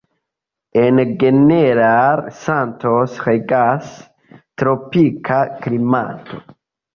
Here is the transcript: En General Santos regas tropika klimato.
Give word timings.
En 0.83 1.01
General 1.23 2.23
Santos 2.37 3.19
regas 3.27 3.93
tropika 4.63 5.39
klimato. 5.67 6.43